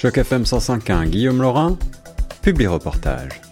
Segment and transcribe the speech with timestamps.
[0.00, 1.76] Choc FM 105.1, Guillaume Laurin,
[2.40, 3.49] publie reportage.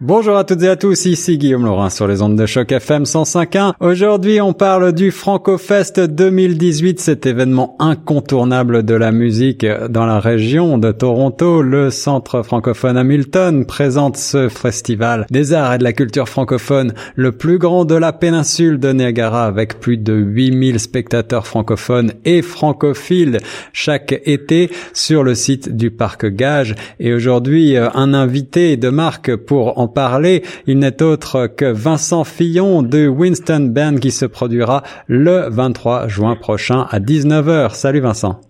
[0.00, 3.02] Bonjour à toutes et à tous, ici Guillaume Laurin sur les ondes de choc FM
[3.02, 3.72] 105.1.
[3.80, 10.78] Aujourd'hui, on parle du FrancoFest 2018, cet événement incontournable de la musique dans la région
[10.78, 11.62] de Toronto.
[11.62, 17.32] Le centre francophone Hamilton présente ce festival des arts et de la culture francophone, le
[17.32, 23.38] plus grand de la péninsule de Niagara avec plus de 8000 spectateurs francophones et francophiles
[23.72, 26.76] chaque été sur le site du parc Gage.
[27.00, 30.42] Et aujourd'hui, un invité de marque pour parler.
[30.66, 36.36] Il n'est autre que Vincent Fillon de Winston Band qui se produira le 23 juin
[36.36, 37.74] prochain à 19h.
[37.74, 38.40] Salut Vincent.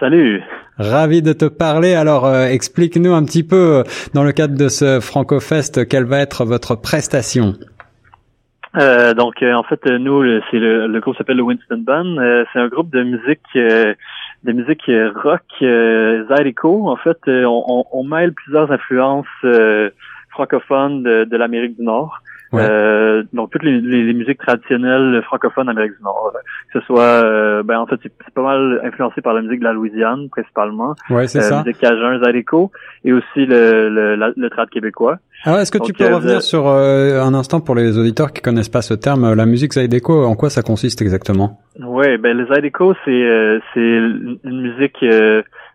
[0.00, 0.42] Salut.
[0.78, 1.94] Ravi de te parler.
[1.94, 3.82] Alors, euh, explique-nous un petit peu, euh,
[4.14, 7.54] dans le cadre de ce FrancoFest, quelle va être votre prestation?
[8.76, 12.16] Euh, donc, en fait, nous, c'est le, le, groupe s'appelle le Winston Band.
[12.52, 16.90] c'est un groupe de musique, de musique rock zydeco.
[16.90, 19.26] En fait, on, on, mêle plusieurs influences
[20.36, 22.20] francophones de, l'Amérique du Nord.
[22.54, 26.32] Euh, donc toutes les, musiques traditionnelles francophones d'Amérique du Nord,
[26.72, 29.64] que ce soit, euh, ben en fait c'est pas mal influencé par la musique de
[29.64, 31.58] la Louisiane principalement, ouais, c'est euh, ça.
[31.64, 32.70] musique cajun, zydeco,
[33.04, 35.18] et aussi le le, le trad québécois.
[35.44, 38.82] Alors est-ce que tu peux revenir sur un instant pour les auditeurs qui connaissent pas
[38.82, 41.60] ce terme, la musique zydeco, en quoi ça consiste exactement?
[41.80, 45.04] Oui, ben le zydeco c'est c'est une musique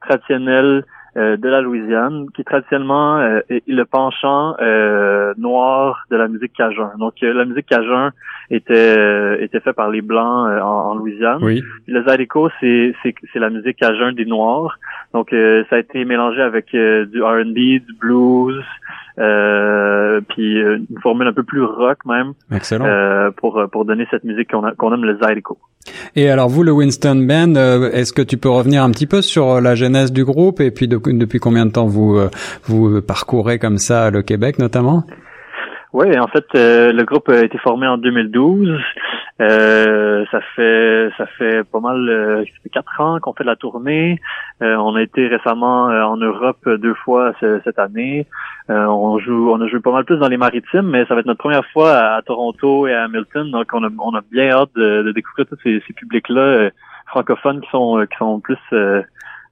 [0.00, 0.84] traditionnelle
[1.16, 6.52] euh, de la Louisiane, qui traditionnellement euh, est le penchant euh, noir de la musique
[6.52, 6.90] cajun.
[6.98, 8.10] Donc la musique cajun
[8.50, 11.42] était était fait par les blancs en, Louisiane.
[11.42, 11.62] Oui.
[11.86, 14.78] le zydeco c'est c'est c'est la musique cajun des noirs.
[15.14, 18.62] Donc ça a été mélangé avec du R&B, du blues,
[19.18, 22.34] euh, puis une formule un peu plus rock même.
[22.52, 22.84] Excellent.
[22.84, 25.58] Euh, pour pour donner cette musique qu'on qu'on aime le zydeco.
[26.14, 29.22] Et alors vous, le Winston Band, euh, est-ce que tu peux revenir un petit peu
[29.22, 32.30] sur euh, la genèse du groupe et puis depuis combien de temps vous euh,
[32.64, 35.04] vous parcourez comme ça le Québec notamment?
[35.92, 38.78] Oui, en fait, le groupe a été formé en 2012.
[39.38, 44.18] Euh, ça fait ça fait pas mal euh, quatre ans qu'on fait la tournée.
[44.62, 48.26] Euh, on a été récemment en Europe deux fois cette année.
[48.68, 51.26] on joue on a joué pas mal plus dans les maritimes, mais ça va être
[51.26, 53.50] notre première fois à, Toronto et à Hamilton.
[53.50, 56.70] Donc on a on a bien hâte de, découvrir tous ces, ces publics là
[57.08, 58.58] francophones qui sont qui sont plus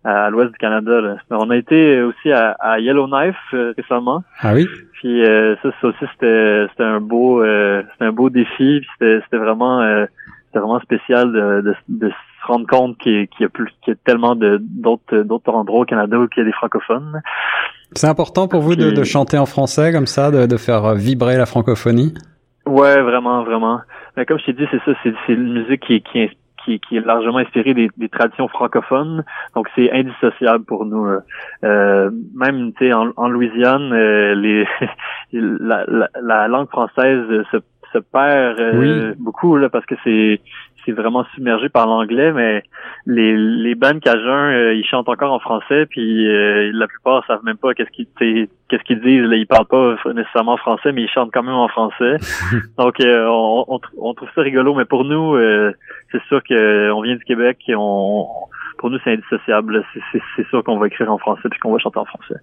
[0.05, 1.17] à l'ouest du Canada.
[1.31, 3.37] On a été aussi à, à Yellowknife
[3.77, 4.23] récemment.
[4.41, 4.67] Ah oui?
[5.05, 8.81] Puis euh, ça, ça aussi c'était c'était un beau euh, c'était un beau défi.
[8.93, 10.07] C'était c'était vraiment euh,
[10.47, 13.93] c'était vraiment spécial de, de, de, se rendre compte qu'il y, y, a plus qu'il
[13.93, 17.21] y a tellement de d'autres d'autres endroits au Canada où il y a des francophones.
[17.93, 21.37] C'est important pour vous de, de, chanter en français comme ça, de, de faire vibrer
[21.37, 22.15] la francophonie?
[22.67, 23.81] Ouais, vraiment, vraiment.
[24.17, 26.31] Mais comme je t'ai dit, c'est ça, c'est une musique qui, qui,
[26.65, 29.25] qui, qui est largement inspiré des, des traditions francophones.
[29.55, 31.07] Donc c'est indissociable pour nous.
[31.65, 34.67] Euh, même tu sais en, en, Louisiane, euh, les
[35.33, 37.59] la, la, la, langue française se,
[37.95, 40.41] se perd euh, beaucoup là parce que c'est
[40.85, 42.63] c'est vraiment submergé par l'anglais, mais
[43.07, 47.43] les, les bands cajuns, euh, ils chantent encore en français, puis euh, la plupart savent
[47.45, 48.07] même pas qu'est-ce qu'ils
[48.69, 49.23] qu'est-ce qu'ils disent.
[49.23, 52.17] Là, ils parlent pas nécessairement français, mais ils chantent quand même en français.
[52.79, 55.39] Donc euh, on, on, trouve ça rigolo, mais pour nous,
[56.13, 58.27] c'est sûr qu'on vient du Québec et on
[58.79, 59.83] pour nous, c'est indissociable.
[60.37, 62.35] C'est sûr qu'on va écrire en français puis qu'on va chanter en français.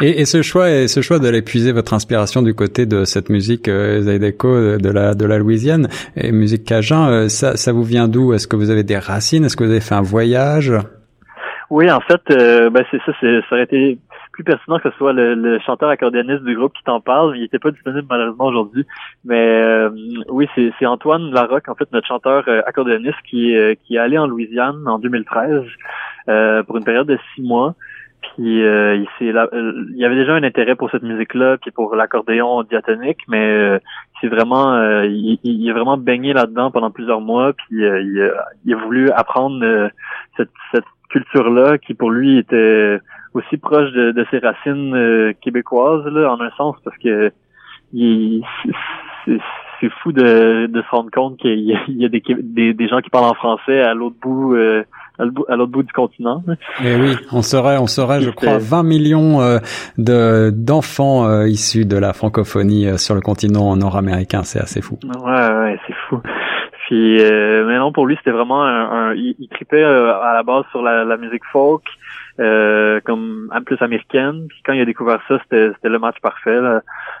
[0.00, 3.28] Et, et ce choix, et ce choix d'aller puiser votre inspiration du côté de cette
[3.28, 7.84] musique euh, Zydeco de la de la Louisiane et musique cajun, euh, ça, ça vous
[7.84, 8.32] vient d'où?
[8.32, 9.44] Est-ce que vous avez des racines?
[9.44, 10.72] Est-ce que vous avez fait un voyage?
[11.70, 13.12] Oui, en fait, euh, ben c'est ça.
[13.20, 13.98] Ça aurait été
[14.32, 17.36] plus pertinent que ce soit le, chanteur accordéoniste du groupe qui t'en parle.
[17.36, 18.86] Il était pas disponible malheureusement aujourd'hui.
[19.24, 19.90] Mais euh,
[20.28, 24.18] oui, c'est Antoine Larocque, en fait, notre chanteur euh, accordéoniste qui, euh, qui est allé
[24.18, 25.64] en Louisiane en 2013
[26.66, 27.74] pour une période de six mois.
[28.22, 33.18] Puis il, il y avait déjà un intérêt pour cette musique-là, puis pour l'accordéon diatonique,
[33.26, 33.80] mais
[34.20, 38.32] c'est vraiment il, il, est vraiment baigné là-dedans pendant plusieurs mois, puis il,
[38.64, 39.90] il, a voulu apprendre
[40.36, 43.00] cette, cette culture-là qui pour lui était
[43.34, 47.32] aussi proche de, de ses racines euh, québécoises là, en un sens parce que
[49.80, 52.74] c'est fou de, de se rendre compte qu'il y a, il y a des, des,
[52.74, 54.84] des, gens qui parlent en français à l'autre bout euh,
[55.48, 56.42] à l'autre bout du continent.
[56.82, 59.58] Mais oui, on serait, on serait, je crois, 20 millions euh,
[59.98, 64.42] de d'enfants euh, issus de la francophonie euh, sur le continent nord-américain.
[64.44, 64.98] C'est assez fou.
[65.04, 66.20] Ouais, ouais, c'est fou.
[66.86, 70.82] Puis, mais non, pour lui, c'était vraiment un, il, il tripait à la base sur
[70.82, 71.84] la, la musique folk.
[72.40, 74.46] Euh, comme plus américaine.
[74.48, 76.58] Puis quand il a découvert ça, c'était, le match parfait.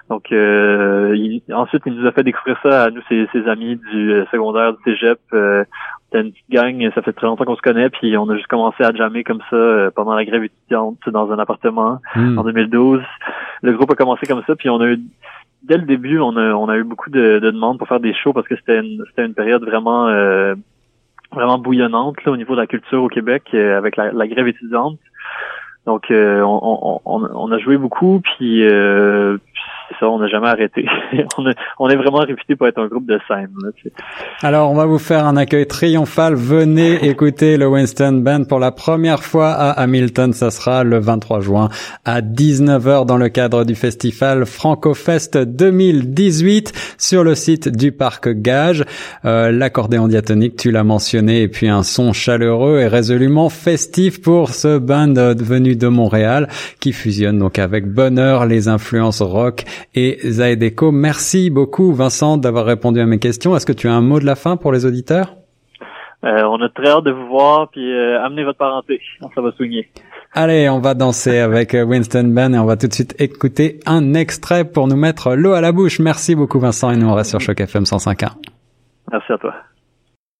[0.08, 4.12] Donc euh, ensuite, il nous a fait découvrir ça à nous, ses, ses amis du
[4.12, 5.18] euh, secondaire du Cégep.
[5.30, 8.46] c'était une petite gang, ça fait très longtemps qu'on se connaît, puis on a juste
[8.46, 12.38] commencé à jammer comme ça pendant la grève étudiante dans un appartement hmm.
[12.38, 13.02] en 2012.
[13.60, 15.00] Le groupe a commencé comme ça, puis on a eu
[15.64, 18.14] dès le début, on a, on a eu beaucoup de, de demandes pour faire des
[18.14, 20.08] shows parce que c'était une, c'était une période vraiment
[21.30, 24.98] vraiment bouillonnante là, au niveau de la culture au Québec avec la, la grève étudiante.
[25.90, 29.38] Donc euh, on, on, on, a joué beaucoup, puis, euh,
[29.98, 30.86] ça, on n'a jamais arrêté.
[31.36, 33.48] on, est, on, est, vraiment réputé pour être un groupe de scène.
[34.42, 36.34] Alors, on va vous faire un accueil triomphal.
[36.34, 40.32] Venez écouter le Winston Band pour la première fois à Hamilton.
[40.32, 41.68] Ça sera le 23 juin
[42.04, 48.84] à 19h dans le cadre du festival FrancoFest 2018 sur le site du Parc Gage.
[49.24, 54.50] Euh, L'accordéon diatonique, tu l'as mentionné, et puis un son chaleureux et résolument festif pour
[54.50, 56.48] ce band venu de Montréal
[56.78, 59.64] qui fusionne donc avec bonheur les influences rock
[59.94, 60.92] et Zaedeco.
[60.92, 63.56] Merci beaucoup Vincent d'avoir répondu à mes questions.
[63.56, 65.39] Est-ce que tu as un mot de la fin pour les auditeurs?
[66.24, 69.00] Euh, On a très hâte de vous voir puis euh, amenez votre parenté,
[69.34, 69.88] ça va soigner.
[70.32, 73.80] Allez, on va danser avec euh, Winston Ben et on va tout de suite écouter
[73.86, 75.98] un extrait pour nous mettre l'eau à la bouche.
[75.98, 78.30] Merci beaucoup Vincent et nous on reste sur Choc FM 105.1.
[79.10, 79.54] Merci à toi.